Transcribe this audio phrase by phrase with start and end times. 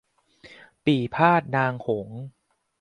[0.85, 2.19] ปี่พาทย์นางหงส์